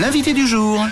L'invité 0.00 0.32
du 0.32 0.46
jour. 0.46 0.84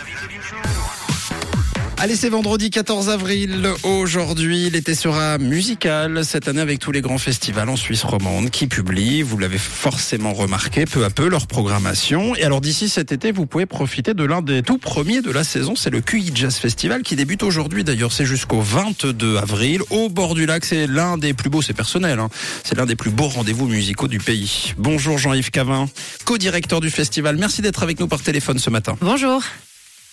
Allez, 2.02 2.16
c'est 2.16 2.30
vendredi 2.30 2.70
14 2.70 3.10
avril. 3.10 3.70
Aujourd'hui, 3.84 4.68
l'été 4.70 4.96
sera 4.96 5.38
musical 5.38 6.24
cette 6.24 6.48
année 6.48 6.60
avec 6.60 6.80
tous 6.80 6.90
les 6.90 7.00
grands 7.00 7.16
festivals 7.16 7.68
en 7.68 7.76
Suisse 7.76 8.02
romande 8.02 8.50
qui 8.50 8.66
publient, 8.66 9.22
vous 9.22 9.38
l'avez 9.38 9.56
forcément 9.56 10.32
remarqué, 10.32 10.84
peu 10.84 11.04
à 11.04 11.10
peu 11.10 11.28
leur 11.28 11.46
programmation. 11.46 12.34
Et 12.34 12.42
alors 12.42 12.60
d'ici 12.60 12.88
cet 12.88 13.12
été, 13.12 13.30
vous 13.30 13.46
pouvez 13.46 13.66
profiter 13.66 14.14
de 14.14 14.24
l'un 14.24 14.42
des 14.42 14.64
tout 14.64 14.78
premiers 14.78 15.22
de 15.22 15.30
la 15.30 15.44
saison, 15.44 15.76
c'est 15.76 15.90
le 15.90 16.00
QI 16.00 16.32
Jazz 16.34 16.56
Festival 16.56 17.02
qui 17.02 17.14
débute 17.14 17.44
aujourd'hui. 17.44 17.84
D'ailleurs, 17.84 18.10
c'est 18.10 18.26
jusqu'au 18.26 18.60
22 18.60 19.36
avril 19.36 19.80
au 19.90 20.08
bord 20.08 20.34
du 20.34 20.44
lac. 20.44 20.64
C'est 20.64 20.88
l'un 20.88 21.18
des 21.18 21.34
plus 21.34 21.50
beaux, 21.50 21.62
c'est 21.62 21.72
personnel, 21.72 22.18
hein. 22.18 22.30
c'est 22.64 22.76
l'un 22.76 22.86
des 22.86 22.96
plus 22.96 23.10
beaux 23.10 23.28
rendez-vous 23.28 23.68
musicaux 23.68 24.08
du 24.08 24.18
pays. 24.18 24.74
Bonjour 24.76 25.18
Jean-Yves 25.18 25.52
Cavin, 25.52 25.88
co-directeur 26.24 26.80
du 26.80 26.90
festival. 26.90 27.36
Merci 27.36 27.62
d'être 27.62 27.84
avec 27.84 28.00
nous 28.00 28.08
par 28.08 28.22
téléphone 28.22 28.58
ce 28.58 28.70
matin. 28.70 28.96
Bonjour. 29.00 29.40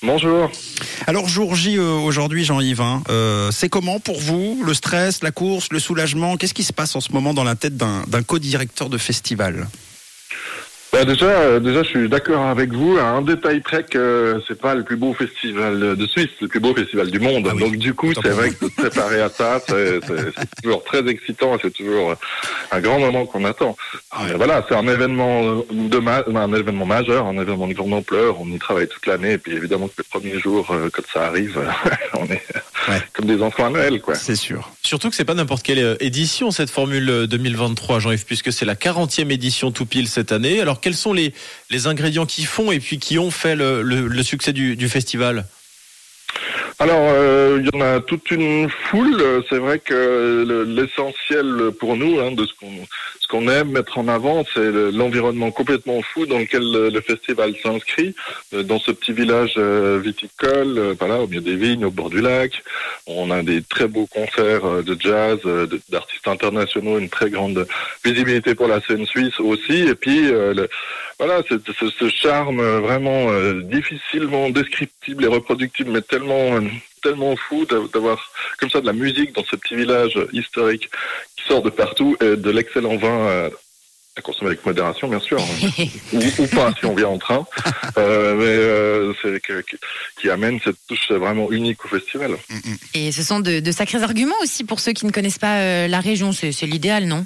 Bonjour. 0.02 0.50
Alors 1.08 1.28
jour 1.28 1.56
J 1.56 1.78
euh, 1.78 1.92
aujourd'hui 1.92 2.46
Jean-Yves, 2.46 2.80
hein. 2.80 3.04
euh, 3.10 3.52
c'est 3.52 3.68
comment 3.68 4.00
pour 4.00 4.20
vous 4.22 4.62
le 4.66 4.74
stress, 4.74 5.22
la 5.24 5.32
course, 5.32 5.68
le 5.72 5.80
soulagement? 5.80 6.38
Qu'est-ce 6.38 6.54
qui 6.54 6.64
se 6.64 6.72
passe 6.72 6.96
en 6.96 7.02
ce 7.02 7.12
moment 7.12 7.34
dans 7.34 7.44
la 7.44 7.56
tête 7.56 7.76
d'un 7.76 8.24
co-directeur 8.26 8.90
de 8.90 8.98
festival? 8.98 9.68
Bah 10.92 11.06
déjà, 11.06 11.26
euh, 11.28 11.60
déjà, 11.60 11.84
je 11.84 11.90
suis 11.90 12.10
d'accord 12.10 12.42
avec 12.48 12.72
vous. 12.74 12.98
À 12.98 13.04
un 13.04 13.22
détail 13.22 13.60
près 13.62 13.84
que 13.84 14.42
c'est 14.48 14.60
pas 14.60 14.74
le 14.74 14.84
plus 14.84 14.96
beau 14.96 15.14
festival 15.14 15.96
de 15.96 16.06
Suisse, 16.08 16.30
le 16.42 16.48
plus 16.48 16.60
beau 16.60 16.74
festival 16.74 17.12
du 17.12 17.20
monde. 17.20 17.48
Ah 17.50 17.54
oui, 17.54 17.62
Donc 17.62 17.76
du 17.78 17.94
coup, 17.94 18.12
c'est 18.14 18.30
vrai 18.30 18.50
que 18.50 18.66
de 18.66 18.70
se 18.72 18.76
préparer 18.76 19.22
à 19.22 19.30
ça, 19.30 19.62
c'est 19.68 20.00
toujours 20.64 20.84
très 20.84 21.08
excitant 21.08 21.56
et 21.56 21.60
c'est 21.62 21.74
toujours 21.74 22.16
un 22.72 22.80
grand 22.82 23.00
moment 23.00 23.26
qu'on 23.28 23.46
attend. 23.46 23.78
Et 24.30 24.34
voilà, 24.34 24.66
c'est 24.68 24.76
un 24.76 24.88
événement 24.88 25.64
de 25.72 25.98
ma- 26.00 26.24
un 26.36 26.54
événement 26.54 26.86
majeur, 26.88 27.28
un 27.28 27.38
événement 27.40 27.68
de 27.68 27.74
grande 27.74 27.94
ampleur. 27.94 28.38
On 28.42 28.48
y 28.48 28.58
travaille 28.58 28.88
toute 28.88 29.06
l'année 29.06 29.34
et 29.34 29.38
puis 29.38 29.54
évidemment 29.54 29.88
que 29.90 29.94
les 30.00 30.04
premiers 30.10 30.40
jours, 30.40 30.72
euh, 30.72 30.90
quand 30.92 31.04
ça 31.14 31.28
arrive, 31.28 31.60
on 32.20 32.26
est 32.26 32.42
Ouais. 32.90 33.02
comme 33.14 33.26
des 33.26 33.42
enfants 33.42 33.66
à 33.68 33.70
Noël, 33.70 34.02
quoi. 34.02 34.16
C'est 34.16 34.36
sûr. 34.36 34.72
Surtout 34.84 35.10
que 35.10 35.16
c'est 35.16 35.26
pas 35.26 35.34
n'importe 35.36 35.64
quelle 35.64 35.80
euh, 35.80 35.96
édition 36.00 36.52
cette 36.52 36.70
formule 36.70 37.10
euh, 37.10 37.28
2023, 37.28 38.00
Jean-Yves, 38.00 38.26
puisque 38.26 38.52
c'est 38.52 38.66
la 38.66 38.76
40e 38.76 39.32
édition 39.32 39.72
tout 39.72 39.86
pile 39.86 40.08
cette 40.08 40.32
année. 40.32 40.60
Alors 40.62 40.82
quels 40.82 40.96
sont 40.96 41.14
les, 41.14 41.34
les 41.70 41.88
ingrédients 41.88 42.26
qui 42.26 42.44
font 42.46 42.72
et 42.72 42.80
puis 42.80 42.98
qui 43.00 43.20
ont 43.20 43.32
fait 43.32 43.56
le, 43.56 43.82
le- 43.82 44.08
le 44.08 44.24
succès 44.24 44.52
du, 44.54 44.76
du 44.76 44.90
festival? 44.90 45.46
Alors, 46.82 47.10
euh, 47.12 47.60
il 47.62 47.68
y 47.68 47.78
en 47.78 47.82
a 47.86 48.00
toute 48.00 48.32
une 48.32 48.70
foule. 48.70 49.22
C'est 49.50 49.58
vrai 49.58 49.80
que 49.80 50.46
le- 50.48 50.64
l'essentiel 50.64 51.72
pour 51.78 51.98
nous, 51.98 52.20
hein, 52.22 52.32
de 52.32 52.46
ce 52.46 52.54
qu'on 52.54 52.72
ce 53.22 53.28
qu'on 53.38 53.48
aime 53.50 53.70
mettre 53.72 54.00
en 54.00 54.08
avant, 54.08 54.44
c'est 54.56 54.72
le- 54.72 54.90
l'environnement 54.90 55.52
complètement 55.52 56.02
fou 56.02 56.26
dans 56.26 56.40
lequel 56.40 56.64
le, 56.64 57.00
festival 57.02 57.54
s'inscrit, 57.62 58.16
euh, 58.56 58.64
dans 58.64 58.80
ce 58.80 58.90
petit 58.92 59.12
village 59.12 59.54
euh, 59.58 60.00
viticole, 60.04 60.78
euh, 60.80 60.96
voilà, 60.98 61.20
au 61.20 61.28
milieu 61.28 61.42
des 61.42 61.56
vignes, 61.56 61.86
au 61.86 61.92
bord 61.92 62.10
du 62.10 62.22
lac. 62.22 62.52
On 63.06 63.30
a 63.30 63.44
des 63.44 63.62
très 63.62 63.88
beaux 63.88 64.08
concerts 64.08 64.82
de 64.84 64.98
jazz, 65.00 65.38
d'artistes 65.90 66.28
internationaux, 66.28 66.98
une 66.98 67.10
très 67.10 67.30
grande 67.30 67.68
visibilité 68.04 68.56
pour 68.56 68.68
la 68.68 68.82
scène 68.82 69.06
suisse 69.06 69.40
aussi. 69.40 69.88
Et 69.88 69.96
puis, 69.96 70.22
le- 70.32 70.70
voilà, 71.20 71.44
ce, 71.50 71.56
ce 72.00 72.10
charme 72.10 72.60
euh, 72.62 72.80
vraiment 72.80 73.30
euh, 73.30 73.62
difficilement 73.64 74.50
descriptible 74.50 75.26
et 75.26 75.28
reproductible, 75.28 75.92
mais 75.92 76.02
tellement 76.02 76.56
euh, 76.56 76.62
tellement 77.04 77.36
fou 77.36 77.66
d'a- 77.66 77.88
d'avoir 77.94 78.32
comme 78.60 78.70
ça 78.70 78.80
de 78.82 78.86
la 78.86 78.94
musique 78.94 79.34
dans 79.36 79.44
ce 79.44 79.56
petit 79.56 79.76
village 79.76 80.18
historique 80.34 80.90
qui 81.38 81.44
sort 81.48 81.62
de 81.62 81.70
partout 81.70 82.16
et 82.22 82.36
de 82.38 82.50
l'excellent 82.50 82.96
vin 82.98 83.20
euh, 83.28 83.50
à 84.18 84.22
consommer 84.22 84.52
avec 84.52 84.66
modération, 84.66 85.08
bien 85.08 85.20
sûr, 85.20 85.40
hein. 85.42 85.84
ou, 86.14 86.20
ou 86.40 86.48
pas 86.48 86.74
si 86.78 86.86
on 86.86 86.96
vient 86.96 87.08
en 87.08 87.18
train, 87.20 87.46
euh, 87.98 88.36
mais 88.36 88.46
euh, 89.30 89.40
que- 89.40 89.64
qui 90.20 90.30
amène 90.30 90.60
cette 90.64 90.76
touche 90.88 91.10
vraiment 91.12 91.50
unique 91.52 91.84
au 91.86 91.88
festival. 91.88 92.32
Et 92.94 93.12
ce 93.12 93.24
sont 93.24 93.40
de, 93.40 93.60
de 93.60 93.72
sacrés 93.72 94.04
arguments 94.04 94.36
aussi 94.42 94.64
pour 94.66 94.80
ceux 94.80 94.92
qui 94.94 95.06
ne 95.06 95.12
connaissent 95.12 95.38
pas 95.38 95.88
la 95.88 96.00
région. 96.02 96.32
C'est 96.34 96.52
l'idéal, 96.64 97.06
non? 97.06 97.26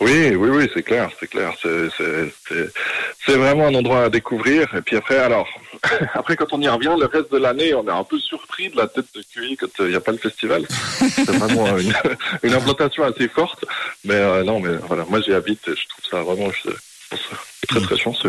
Oui, 0.00 0.34
oui, 0.36 0.50
oui, 0.50 0.70
c'est 0.74 0.82
clair, 0.82 1.10
c'est 1.18 1.26
clair. 1.26 1.54
C'est, 1.62 3.36
vraiment 3.36 3.66
un 3.66 3.74
endroit 3.74 4.04
à 4.04 4.08
découvrir. 4.10 4.72
Et 4.74 4.82
puis 4.82 4.96
après, 4.96 5.18
alors, 5.18 5.48
après 6.14 6.36
quand 6.36 6.52
on 6.52 6.60
y 6.60 6.68
revient, 6.68 6.94
le 6.98 7.06
reste 7.06 7.32
de 7.32 7.38
l'année, 7.38 7.72
on 7.74 7.86
est 7.86 7.90
un 7.90 8.04
peu 8.04 8.18
surpris 8.18 8.68
de 8.68 8.76
la 8.76 8.88
tête 8.88 9.06
de 9.14 9.22
QI 9.22 9.56
quand 9.56 9.68
il 9.80 9.88
n'y 9.88 9.94
a 9.94 10.00
pas 10.00 10.12
le 10.12 10.18
festival. 10.18 10.66
C'est 10.70 11.30
vraiment 11.30 11.66
euh, 11.66 11.78
une, 11.78 11.94
une 12.42 12.52
implantation 12.54 13.04
assez 13.04 13.28
forte. 13.28 13.64
Mais 14.04 14.14
euh, 14.14 14.44
non, 14.44 14.60
mais 14.60 14.76
voilà, 14.86 15.04
moi 15.08 15.20
j'y 15.20 15.32
habite 15.32 15.66
et 15.68 15.76
je 15.76 15.88
trouve 15.88 16.04
ça 16.10 16.22
vraiment 16.22 16.50
je, 16.50 16.70
je 17.12 17.16
très 17.66 17.80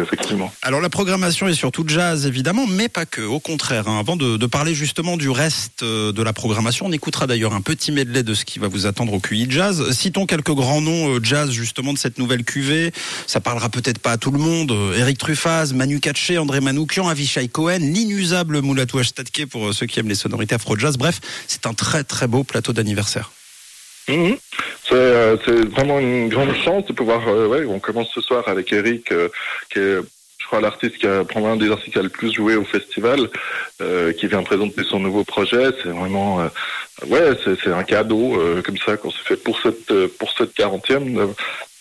effectivement. 0.02 0.54
Alors 0.62 0.82
la 0.82 0.90
programmation 0.90 1.48
est 1.48 1.54
surtout 1.54 1.84
jazz 1.88 2.26
évidemment, 2.26 2.66
mais 2.68 2.90
pas 2.90 3.06
que. 3.06 3.22
Au 3.22 3.40
contraire, 3.40 3.88
hein. 3.88 4.00
avant 4.00 4.16
de, 4.16 4.46
parler 4.46 4.74
justement 4.74 5.18
du 5.18 5.30
reste 5.30 5.84
euh, 5.84 6.12
de 6.12 6.24
la 6.24 6.34
programmation, 6.34 6.86
on 6.86 6.92
écoutera 6.92 7.28
d'ailleurs 7.28 7.54
un 7.54 7.62
petit 7.62 7.92
medley 7.92 8.24
de 8.24 8.34
ce 8.34 8.46
qui 8.46 8.60
va 8.60 8.68
vous 8.68 8.86
attendre 8.86 9.14
au 9.14 9.20
QI 9.20 9.48
Jazz. 9.50 9.92
Citons 9.92 10.26
quelques 10.26 10.54
grands 10.54 10.82
noms 10.82 11.16
euh, 11.16 11.20
jazz 11.22 11.52
justement 11.52 11.94
de 11.94 11.98
cette 11.98 12.18
nouvelle 12.18 12.44
cuvée. 12.44 12.92
Ça 13.28 13.40
parlera 13.40 13.70
peut-être 13.70 14.00
pas 14.00 14.14
à 14.14 14.18
tout 14.18 14.32
le 14.32 14.40
monde. 14.40 14.72
Euh, 14.72 14.98
Eric 14.98 15.18
Truffaz, 15.18 15.74
Manu 15.74 16.00
Katché, 16.00 16.38
André 16.38 16.62
Manoukian, 16.62 17.08
Avishai 17.08 17.48
Cohen, 17.48 17.80
l'inusable 17.80 18.62
Moulatou 18.62 19.00
Ashtadke 19.00 19.46
pour 19.46 19.74
ceux 19.74 19.86
qui 19.86 20.00
aiment 20.00 20.10
les 20.10 20.16
sonorités 20.16 20.56
afro-jazz. 20.56 20.98
Bref, 20.98 21.20
c'est 21.48 21.66
un 21.66 21.74
très 21.74 22.04
très 22.04 22.28
beau 22.28 22.44
plateau 22.44 22.74
d'anniversaire. 22.74 23.32
Mhm. 24.08 24.38
C'est, 24.84 24.94
euh, 24.96 25.36
c'est 25.44 25.66
vraiment 25.70 26.00
une 26.00 26.30
grande 26.30 26.56
chance 26.56 26.86
de 26.86 26.94
pouvoir. 26.94 27.28
euh, 27.28 27.66
on 27.68 27.80
commence 27.80 28.10
ce 28.14 28.22
soir 28.22 28.44
avec 28.48 28.72
Eric, 28.72 29.12
euh, 29.12 29.28
qui 29.70 29.80
est, 29.80 29.98
je 30.40 30.46
crois, 30.46 30.62
l'artiste 30.62 30.98
qui 30.98 31.08
a 31.08 31.26
probablement 31.26 31.54
un 31.54 31.58
des 31.58 31.70
artistes 31.72 31.92
qui 31.92 32.00
a 32.00 32.04
le 32.04 32.10
plus 32.10 32.32
joué 32.34 32.56
au 32.56 32.64
festival, 32.64 33.30
euh, 33.82 34.14
qui 34.14 34.28
vient 34.28 34.44
présenter 34.44 34.84
son 34.84 35.00
nouveau 35.00 35.26
projet. 35.26 35.72
C'est 35.84 35.90
vraiment, 35.90 36.38
ouais, 37.08 37.32
c'est, 37.44 37.68
un 37.68 37.84
cadeau 37.84 38.42
comme 38.64 38.78
ça 38.78 38.96
qu'on 38.96 39.12
s'est 39.12 39.24
fait 39.26 39.36
pour 39.36 39.60
cette 39.62 39.94
pour 40.18 40.32
cette 40.38 40.54
quarantième 40.54 41.34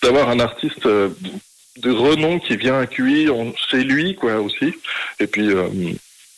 d'avoir 0.02 0.28
un 0.28 0.40
artiste. 0.40 0.86
de 0.86 1.90
renom 1.90 2.38
qui 2.40 2.56
vient 2.56 2.80
accueillir 2.80 3.34
chez 3.68 3.84
lui 3.84 4.14
quoi 4.14 4.40
aussi 4.40 4.72
et 5.20 5.26
puis 5.26 5.52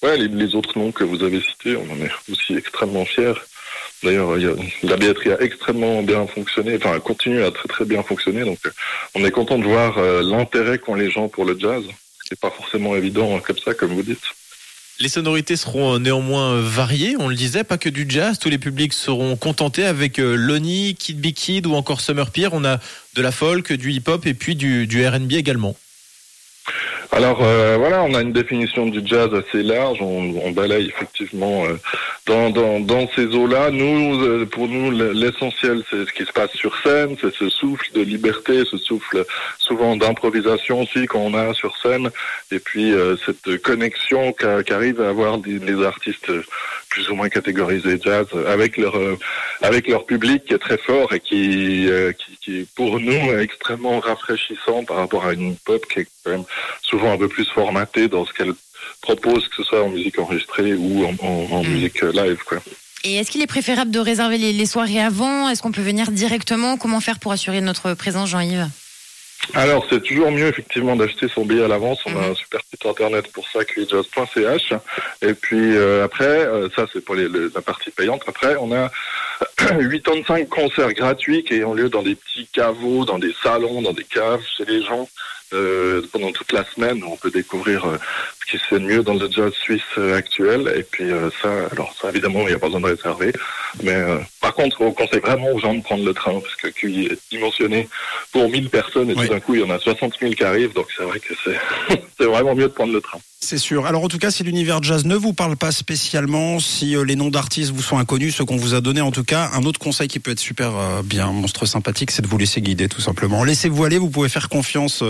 ouais 0.03 0.17
les, 0.17 0.27
les 0.27 0.57
autres 0.57 0.77
noms 0.77 0.91
que 0.91 1.05
vous 1.05 1.23
avez 1.23 1.41
cités 1.41 1.77
on 1.77 1.89
en 1.93 2.01
est 2.05 2.11
aussi 2.29 2.57
extrêmement 2.57 3.05
fiers 3.05 3.41
D'ailleurs, 4.03 4.37
la 4.85 4.97
billetterie 4.97 5.33
a 5.33 5.41
extrêmement 5.41 6.03
bien 6.03 6.27
fonctionné, 6.27 6.77
enfin, 6.77 6.99
continue 7.01 7.43
à 7.43 7.51
très 7.51 7.69
très 7.69 7.85
bien 7.85 8.03
fonctionner. 8.03 8.45
Donc, 8.45 8.59
euh, 8.65 8.71
on 9.15 9.25
est 9.25 9.31
content 9.33 9.59
de 9.59 9.65
voir 9.65 9.99
euh, 9.99 10.23
l'intérêt 10.23 10.79
qu'ont 10.79 10.95
les 10.95 11.11
gens 11.11 11.29
pour 11.29 11.45
le 11.45 11.59
jazz, 11.59 11.83
ce 11.83 12.29
qui 12.29 12.33
n'est 12.33 12.37
pas 12.41 12.51
forcément 12.51 12.95
évident 12.95 13.37
euh, 13.37 13.41
comme 13.41 13.59
ça, 13.59 13.75
comme 13.75 13.93
vous 13.93 14.03
dites. 14.03 14.23
Les 15.01 15.09
sonorités 15.09 15.57
seront 15.57 15.95
euh, 15.95 15.99
néanmoins 15.99 16.61
variées, 16.61 17.17
on 17.19 17.29
le 17.29 17.35
disait, 17.35 17.65
pas 17.65 17.77
que 17.77 17.89
du 17.89 18.07
jazz. 18.09 18.39
Tous 18.39 18.51
les 18.51 18.59
publics 18.59 18.93
seront 18.93 19.37
contentés 19.37 19.85
avec 19.85 20.19
Lonnie, 20.19 20.95
Kid 20.95 21.21
Be 21.21 21.33
Kid 21.33 21.67
ou 21.67 21.75
encore 21.75 22.01
Summer 22.01 22.31
Pier. 22.31 22.49
On 22.53 22.65
a 22.65 22.79
de 23.15 23.23
la 23.23 23.33
folk, 23.33 23.73
du 23.73 23.91
hip-hop 23.93 24.27
et 24.27 24.35
puis 24.35 24.55
du, 24.55 24.87
du 24.87 25.05
R&B 25.05 25.33
également. 25.33 25.77
Alors 27.11 27.43
euh, 27.43 27.77
voilà, 27.79 28.03
on 28.05 28.15
a 28.15 28.21
une 28.21 28.33
définition 28.33 28.87
du 28.87 29.01
jazz 29.05 29.31
assez 29.35 29.63
large. 29.63 29.99
On, 30.03 30.35
on 30.45 30.51
balaye 30.53 30.89
effectivement 30.89 31.65
euh, 31.65 31.75
dans, 32.27 32.51
dans, 32.51 32.81
dans 32.81 33.09
ces 33.17 33.25
eaux-là. 33.35 33.71
Nous, 33.71 34.23
euh, 34.23 34.45
pour 34.47 34.69
nous, 34.69 34.91
l'essentiel, 34.91 35.83
c'est 35.91 36.05
ce 36.07 36.13
qui 36.13 36.25
se 36.27 36.33
passe 36.33 36.53
sur 36.53 36.77
scène, 36.83 37.17
c'est 37.21 37.33
ce 37.35 37.49
souffle 37.49 37.91
de 37.95 38.03
liberté, 38.03 38.63
ce 38.71 38.77
souffle 38.77 39.25
souvent 39.59 39.97
d'improvisation 39.97 40.83
aussi 40.83 41.07
qu'on 41.07 41.33
a 41.35 41.55
sur 41.55 41.77
scène, 41.79 42.11
et 42.53 42.59
puis 42.59 42.93
euh, 42.93 43.17
cette 43.25 43.61
connexion 43.63 44.33
qu'a- 44.33 44.63
qu'arrivent 44.63 45.01
à 45.01 45.09
avoir 45.09 45.39
des- 45.39 45.59
les 45.59 45.83
artistes 45.85 46.31
plus 46.91 47.09
ou 47.11 47.15
moins 47.15 47.29
catégorisés 47.31 47.99
jazz 48.03 48.27
avec 48.47 48.77
leur 48.77 48.97
euh, 48.97 49.19
avec 49.63 49.89
leur 49.89 50.05
public 50.05 50.45
qui 50.45 50.55
est 50.55 50.59
très 50.59 50.79
fort 50.79 51.13
et 51.15 51.21
qui, 51.21 51.89
euh, 51.89 52.13
qui, 52.13 52.37
qui 52.43 52.69
pour 52.77 53.01
nous 53.01 53.33
est 53.33 53.43
extrêmement 53.43 53.99
rafraîchissant 53.99 54.85
par 54.85 54.99
rapport 54.99 55.25
à 55.27 55.33
une 55.33 55.57
pop 55.57 55.85
qui 55.87 56.01
est 56.01 56.07
quand 56.25 56.31
même 56.33 56.45
souvent 56.83 56.98
un 57.07 57.19
peu 57.19 57.29
plus 57.29 57.45
formatée 57.47 58.09
dans 58.09 58.25
ce 58.27 58.33
qu'elle 58.33 58.53
propose, 59.01 59.47
que 59.49 59.57
ce 59.57 59.63
soit 59.63 59.83
en 59.83 59.89
musique 59.91 60.19
enregistrée 60.19 60.75
ou 60.75 61.05
en, 61.05 61.15
en- 61.27 61.49
en 61.53 61.63
Mm. 61.63 61.69
musique 61.69 62.03
euh, 62.03 62.13
live. 62.13 62.39
Quoi. 62.47 62.59
Et 63.05 63.17
est-ce 63.17 63.31
qu'il 63.31 63.43
est 63.43 63.47
préférable 63.47 63.91
de 63.93 64.01
réserver 64.01 64.39
les, 64.39 64.53
les 64.53 64.67
soirées 64.67 65.01
avant? 65.01 65.49
Est-ce 65.49 65.63
qu'on 65.63 65.71
peut 65.73 65.83
venir 65.83 66.11
directement? 66.11 66.77
Comment 66.77 67.01
faire 67.01 67.19
pour 67.21 67.31
assurer 67.33 67.61
notre 67.61 67.95
présence, 67.95 68.29
Jean-Yves? 68.31 68.67
Alors, 69.55 69.87
c'est 69.89 70.03
toujours 70.03 70.33
mieux, 70.33 70.49
effectivement, 70.49 70.97
d'acheter 70.97 71.29
son 71.33 71.45
billet 71.47 71.63
à 71.63 71.69
l'avance. 71.69 72.01
On 72.07 72.11
a 72.17 72.27
Mhm. 72.27 72.31
un 72.33 72.35
super 72.35 72.61
site 72.69 72.85
internet 72.85 73.31
pour 73.33 73.47
ça, 73.49 73.65
QJazz.ch. 73.65 74.73
Et 75.23 75.33
puis, 75.35 75.77
euh, 75.77 76.05
après, 76.05 76.25
euh, 76.27 76.69
ça, 76.75 76.87
c'est 76.93 77.03
pour 77.05 77.15
les- 77.15 77.29
la 77.29 77.63
partie 77.63 77.91
payante. 77.93 78.23
Après, 78.27 78.57
on 78.61 78.73
a 78.73 78.91
85 79.57 80.49
concerts 80.49 80.93
gratuits 80.93 81.45
qui 81.45 81.63
ont 81.63 81.75
lieu 81.75 81.89
dans 81.89 82.03
des 82.03 82.17
petits 82.17 82.49
caveaux, 82.53 83.05
dans 83.05 83.19
des 83.19 83.35
salons, 83.43 83.81
dans 83.81 83.93
des 83.93 84.05
caves, 84.05 84.43
chez 84.57 84.65
les 84.65 84.83
gens. 84.85 85.09
Euh, 85.53 86.03
pendant 86.13 86.33
toute 86.33 86.53
la 86.53 86.65
semaine, 86.65 87.03
on 87.05 87.17
peut 87.17 87.31
découvrir 87.31 87.87
euh, 87.87 87.97
ce 88.41 88.51
qui 88.51 88.59
se 88.59 88.65
fait 88.67 88.79
de 88.79 88.85
mieux 88.85 89.03
dans 89.03 89.15
le 89.15 89.31
jazz 89.31 89.53
suisse 89.53 89.83
euh, 89.99 90.17
actuel. 90.17 90.73
Et 90.77 90.83
puis, 90.83 91.11
euh, 91.11 91.31
ça, 91.43 91.51
alors 91.73 91.95
ça, 92.01 92.11
évidemment, 92.11 92.41
il 92.43 92.49
n'y 92.49 92.55
a 92.55 92.59
pas 92.59 92.67
besoin 92.67 92.81
de 92.81 92.87
réserver. 92.87 93.33
Mais 93.83 93.95
euh, 93.95 94.19
contre, 94.59 94.81
on 94.83 94.93
conseille 94.93 95.21
vraiment 95.21 95.51
aux 95.53 95.59
gens 95.61 95.73
de 95.75 95.83
prendre 95.83 96.05
le 96.05 96.13
train 96.13 96.33
parce 96.41 96.57
que 96.57 96.67
QI 96.69 97.07
est 97.07 97.19
dimensionné 97.31 97.89
pour 98.33 98.51
1000 98.51 98.69
personnes 98.69 99.11
et 99.11 99.15
Oui. 99.15 99.27
tout 99.27 99.33
d'un 99.33 99.41
coup, 99.41 99.55
il 99.55 99.61
y 99.61 99.65
en 99.65 99.71
a 99.71 99.79
60 99.79 100.15
000 100.21 100.33
qui 100.33 100.43
arrivent. 100.45 100.75
Donc, 100.75 100.89
c'est 100.97 101.05
vrai 101.05 101.21
que 101.21 101.33
c'est 101.45 101.59
c'est 102.19 102.27
vraiment 102.27 102.55
mieux 102.55 102.65
de 102.69 102.73
prendre 102.73 102.93
le 102.93 103.01
train. 103.01 103.19
C'est 103.41 103.57
sûr. 103.59 103.87
Alors 103.87 104.03
en 104.03 104.09
tout 104.09 104.19
cas, 104.19 104.33
si 104.33 104.43
l'univers 104.43 104.83
jazz 104.83 105.05
ne 105.05 105.15
vous 105.15 105.33
parle 105.33 105.57
pas 105.57 105.71
spécialement, 105.71 106.59
si 106.59 106.97
euh, 106.97 107.05
les 107.05 107.15
noms 107.15 107.31
d'artistes 107.31 107.71
vous 107.71 107.83
sont 107.83 107.97
inconnus, 107.97 108.35
ceux 108.35 108.45
qu'on 108.45 108.57
vous 108.57 108.75
a 108.75 108.81
donnés 108.81 109.01
en 109.01 109.13
tout 109.13 109.23
cas, 109.23 109.51
un 109.55 109.63
autre 109.63 109.79
conseil 109.79 110.09
qui 110.09 110.19
peut 110.19 110.33
être 110.33 110.41
super 110.41 110.77
euh, 110.77 111.03
bien, 111.05 111.29
monstre 111.29 111.65
sympathique, 111.65 112.11
c'est 112.11 112.21
de 112.21 112.27
vous 112.27 112.37
laisser 112.37 112.61
guider 112.61 112.89
tout 112.89 113.01
simplement. 113.01 113.45
Laissez-vous 113.45 113.85
aller, 113.85 113.97
vous 113.99 114.11
pouvez 114.11 114.29
faire 114.29 114.49
confiance 114.49 115.05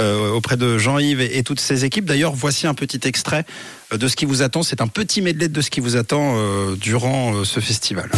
euh, 0.00 0.30
auprès 0.32 0.58
de 0.58 0.76
Jean-Yves 0.76 1.22
et, 1.22 1.38
et 1.38 1.42
toutes 1.42 1.60
ses 1.60 1.86
équipes. 1.86 2.04
D'ailleurs, 2.04 2.34
voici 2.34 2.66
un 2.66 2.74
petit 2.74 3.00
extrait 3.08 3.44
de 3.90 4.06
ce 4.06 4.16
qui 4.16 4.26
vous 4.26 4.42
attend. 4.42 4.62
C'est 4.62 4.82
un 4.82 4.86
petit 4.88 5.22
medley 5.22 5.48
de 5.48 5.60
ce 5.62 5.70
qui 5.70 5.80
vous 5.80 5.96
attend 5.96 6.34
euh, 6.36 6.76
durant 6.76 7.42
ce 7.44 7.58
festival. 7.60 8.10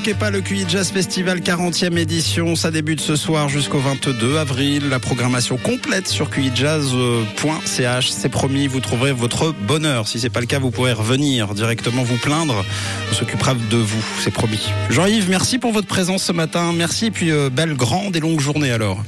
Manquez 0.00 0.14
pas 0.14 0.30
le 0.30 0.40
QI 0.40 0.64
Jazz 0.66 0.92
Festival 0.92 1.40
40e 1.40 1.98
édition. 1.98 2.56
Ça 2.56 2.70
débute 2.70 3.02
ce 3.02 3.16
soir 3.16 3.50
jusqu'au 3.50 3.80
22 3.80 4.38
avril. 4.38 4.88
La 4.88 4.98
programmation 4.98 5.58
complète 5.58 6.08
sur 6.08 6.30
QIJazz.ch. 6.30 8.10
C'est 8.10 8.30
promis, 8.30 8.66
vous 8.66 8.80
trouverez 8.80 9.12
votre 9.12 9.52
bonheur. 9.52 10.08
Si 10.08 10.18
c'est 10.18 10.30
pas 10.30 10.40
le 10.40 10.46
cas, 10.46 10.58
vous 10.58 10.70
pourrez 10.70 10.94
revenir 10.94 11.52
directement 11.52 12.02
vous 12.02 12.16
plaindre. 12.16 12.64
On 13.10 13.14
s'occupera 13.14 13.52
de 13.52 13.76
vous, 13.76 14.02
c'est 14.20 14.30
promis. 14.30 14.70
Jean-Yves, 14.88 15.28
merci 15.28 15.58
pour 15.58 15.72
votre 15.72 15.86
présence 15.88 16.22
ce 16.22 16.32
matin. 16.32 16.72
Merci 16.74 17.06
et 17.06 17.10
puis 17.10 17.30
euh, 17.30 17.50
belle 17.50 17.74
grande 17.74 18.16
et 18.16 18.20
longue 18.20 18.40
journée 18.40 18.70
alors. 18.70 19.02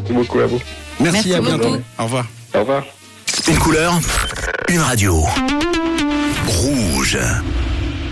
Merci 0.00 0.12
beaucoup 0.12 0.40
à 0.40 0.46
vous. 0.46 0.60
Merci, 1.00 1.28
Merci 1.30 1.34
à 1.34 1.40
bientôt. 1.40 1.70
beaucoup. 1.70 1.82
Au 1.98 2.04
revoir. 2.04 2.26
Au 2.54 2.58
revoir. 2.60 2.84
Une 3.48 3.58
couleur, 3.58 3.98
une 4.68 4.80
radio. 4.80 5.24
Rouge. 6.48 7.18